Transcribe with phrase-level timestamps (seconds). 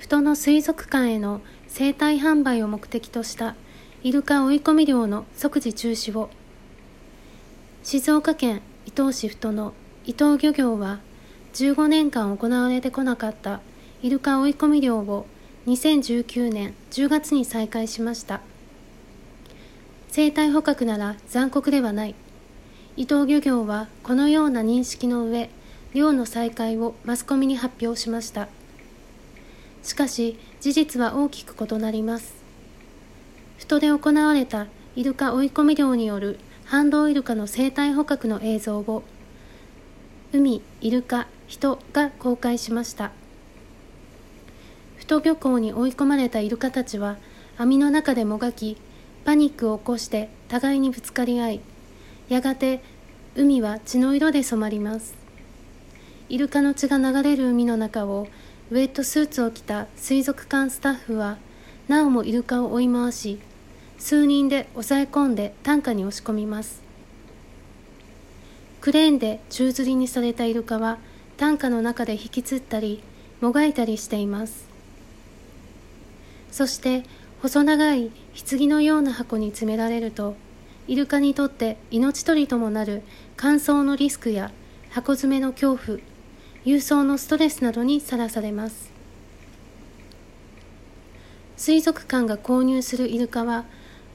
[0.00, 3.54] 人の水族館への生態販売を目的とした
[4.02, 6.30] イルカ追い込み漁の即時中止を。
[7.82, 9.74] 静岡県伊東市太の
[10.06, 11.00] 伊東漁業は
[11.52, 13.60] 15年間行われてこなかった
[14.02, 15.26] イルカ追い込み漁を
[15.66, 18.40] 2019年10月に再開しました。
[20.08, 22.14] 生態捕獲なら残酷ではない。
[22.96, 25.50] 伊東漁業はこのような認識の上
[25.92, 28.48] 漁の再開をマスコミに発表しました。
[29.82, 32.34] しかし事実は大きく異なります。
[33.58, 34.66] 人で行われた
[34.96, 39.02] イルカ追い込み漁による反動イルカの生態捕獲の映像を
[40.32, 43.10] 海、イルカ、人が公開しました。
[44.96, 47.16] 太漁港に追い込まれたイルカたちは
[47.58, 48.76] 網の中でもがき
[49.24, 51.60] パニックを起こして互いにぶつかり合い
[52.28, 52.80] やがて
[53.34, 55.14] 海は血の色で染まります。
[56.28, 58.28] イルカの血が流れる海の中を
[58.70, 61.38] ウェットスーツを着た水族館スタッフは
[61.88, 63.40] なおもイルカを追い回し
[63.98, 66.80] 数人で抑え込んで担架に押し込みます。
[68.80, 70.98] クレーンで宙吊りにされたイルカは
[71.36, 73.02] 担架の中で引きつったり
[73.40, 74.68] もがいたりしています。
[76.52, 77.02] そして
[77.42, 78.12] 細長い
[78.48, 80.36] 棺のような箱に詰められると
[80.86, 83.02] イルカにとって命取りともなる
[83.36, 84.52] 乾燥のリスクや
[84.90, 85.98] 箱詰めの恐怖
[86.62, 88.90] 郵送のストレスなどにさらされます。
[91.56, 93.64] 水族館が購入するイルカは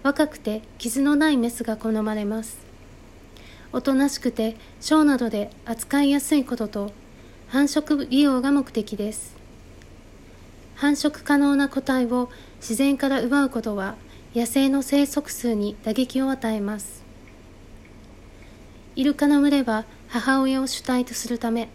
[0.04, 2.60] 若くて傷のないメスが好まれます。
[3.74, 6.92] おとなしくてショーなどで扱いやすいことと
[7.48, 9.36] 繁殖利用が目的です。
[10.76, 13.96] 繁殖可能な個体を自然から奪うことは
[14.36, 17.04] 野生の生息数に打撃を与えます。
[18.96, 21.70] イルカの群れは母親を主体とするため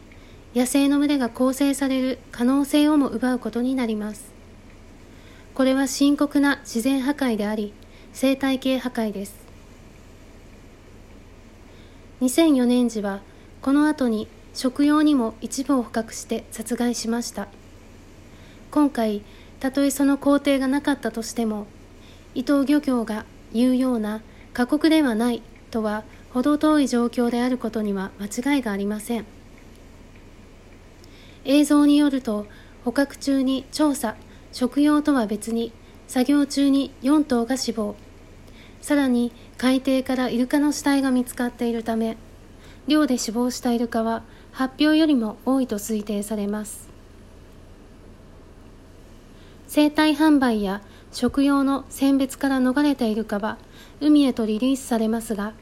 [0.53, 4.33] 野生の群れが構成される可能性をも奪うことになります。
[5.55, 7.73] これは深刻な自然破壊であり
[8.13, 9.35] 生態系破壊です。
[12.21, 13.21] 2004年時は
[13.63, 17.47] この後に食用にも一部を捕獲して殺害しました。
[18.73, 19.23] 今回
[19.61, 21.67] たとえその工程がなかったとしても
[22.35, 24.23] 伊藤漁協が言うような
[24.53, 26.03] 過酷ではないとは
[26.33, 29.40] 程遠い状況であることには間違いがありません。
[31.45, 32.47] 映像によると
[32.85, 34.17] 捕獲中に調査
[34.53, 35.73] 食用とは別に
[36.09, 37.95] 作業中に4頭が死亡。
[38.81, 42.17] さらに海底からイルカの死体が見つかっているため
[42.89, 46.89] 漁で死亡したイルカは発表よりも多いと推定されます。
[49.69, 53.59] 生体販売や食用の選別から逃れたイルカは
[54.01, 55.53] 海へとリリースされますが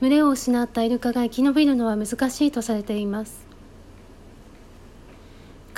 [0.00, 3.49] 群れを失ったイルカが生き延びるのは難しいとされています。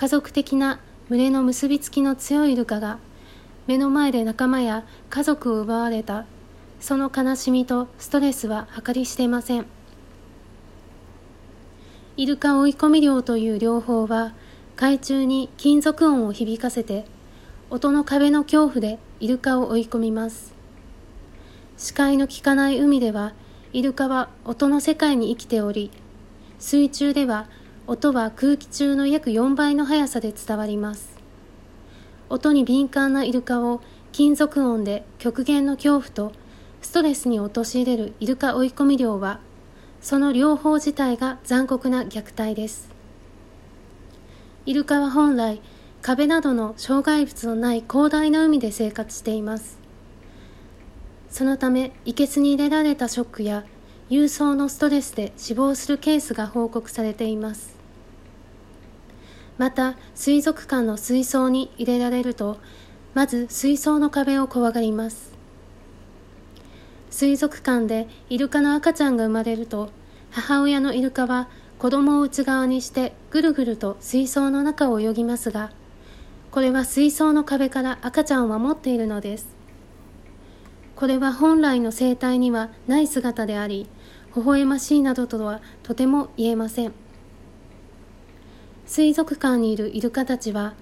[0.02, 0.80] 家族的な
[1.10, 2.98] 群れの結びつきの強いイルカが
[3.68, 6.26] 目の前で仲間や家族を奪われた。
[6.80, 9.66] その悲しみとストレスは計り知れません。
[12.16, 14.34] イルカ追い込み漁という両方は
[14.74, 17.04] 海中に金属音を響かせて
[17.70, 20.52] 音の壁の恐怖でイルカを追い込みます。
[21.76, 23.34] 視界の効かない海では
[23.72, 25.92] イルカは音の世界に生きており
[26.58, 27.46] 水中では
[27.88, 31.16] 音は空気中の約4倍の速さで伝わります。
[32.28, 33.80] 音に敏感なイルカを
[34.12, 36.32] 金属音で極限の恐怖と
[36.80, 39.40] ストレスに陥れるイルカ追い込み漁は
[40.00, 42.88] その両方自体が残酷な虐待です。
[44.64, 45.60] イルカは本来
[46.02, 49.78] 壁などの障害物のない広大な海で生活しています。
[51.30, 53.64] そのためいけすに入れられたショックや
[54.12, 57.74] 郵送のストレスで死亡するケースが報告されています。
[59.56, 62.58] また水族館の水槽に入れられると
[63.14, 65.32] まず水槽の壁を怖がります。
[67.08, 69.88] 水族館でイルカの赤ちゃんが生まれると
[70.30, 71.48] 母親のイルカは
[71.78, 75.72] 子供を内側にしてぐるぐると水槽の中を泳ぎますが
[76.50, 79.62] これは水槽の壁から赤ちゃんを守っているのです。
[80.96, 83.88] これは本来の生態にはない姿であり
[84.34, 86.92] 微笑ましいなどとはとても言えません。
[88.86, 90.74] 水族館にいるイルカたちは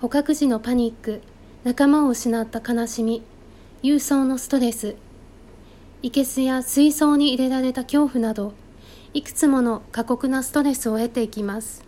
[0.00, 1.22] 捕獲時のパニック
[1.62, 3.22] 仲間を失った悲しみ
[3.82, 4.96] 郵送のストレス
[6.02, 8.52] いけすや水槽に入れられた恐怖など
[9.14, 11.84] いくつもの過酷なストレスを得ていきます。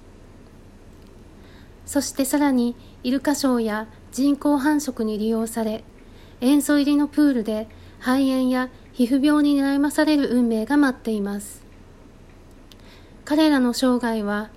[1.84, 5.84] そしてさらにイルカショーや人工繁殖に利用され
[6.40, 7.68] 塩素入りのプールで
[7.98, 11.62] 肺炎や皮膚病に悩まされる運命が待っています。
[13.26, 14.48] 彼らの生涯は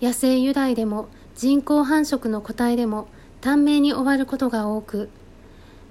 [0.00, 3.08] 野生由来でも人工繁殖の個体でも
[3.40, 5.10] 短命に終わることが多く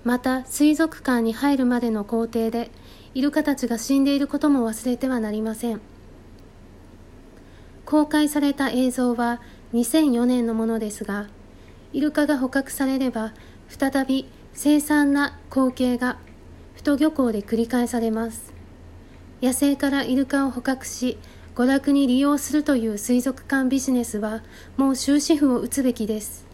[0.06, 2.72] また水族館に入るまでの工程で
[3.14, 5.82] イルカたちが死んでいることも忘れてはなりません。
[7.84, 9.42] 公開された映像は
[9.74, 11.28] 2004年のものですが
[11.92, 13.34] イルカが捕獲されれば
[13.68, 16.20] 再び凄惨な光景が
[16.88, 18.54] 太漁港で繰り返されます。
[19.42, 21.18] 野生からイルカを捕獲し
[21.54, 24.42] 娯楽に利用するという水族館ビジネスは
[24.78, 26.46] もう終止符を打つべきです。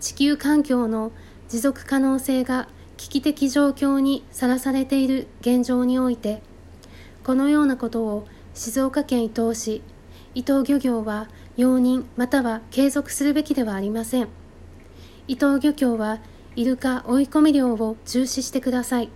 [0.00, 1.12] 地球環境の
[1.48, 6.42] 持続可能性が危機的状況にさらされている現状において
[7.22, 9.82] このようなことを静岡県伊東市
[10.34, 14.28] 伊東漁業は容認または継続するべきではありません。
[15.28, 16.18] 伊東漁協は
[16.56, 19.10] イルカ追い込み漁を中止してください。